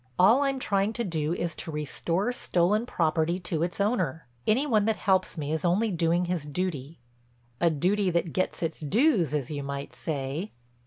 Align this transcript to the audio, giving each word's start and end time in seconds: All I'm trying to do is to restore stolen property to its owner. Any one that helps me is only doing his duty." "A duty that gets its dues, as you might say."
All 0.17 0.41
I'm 0.41 0.57
trying 0.57 0.93
to 0.93 1.03
do 1.03 1.35
is 1.35 1.53
to 1.57 1.69
restore 1.69 2.31
stolen 2.33 2.87
property 2.87 3.39
to 3.41 3.61
its 3.61 3.79
owner. 3.79 4.25
Any 4.47 4.65
one 4.65 4.85
that 4.85 4.95
helps 4.95 5.37
me 5.37 5.53
is 5.53 5.63
only 5.63 5.91
doing 5.91 6.25
his 6.25 6.43
duty." 6.43 6.97
"A 7.59 7.69
duty 7.69 8.09
that 8.09 8.33
gets 8.33 8.63
its 8.63 8.79
dues, 8.79 9.31
as 9.35 9.51
you 9.51 9.61
might 9.61 9.93
say." 9.95 10.53